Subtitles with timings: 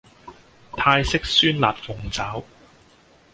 [0.73, 2.43] 泰式酸辣鳳爪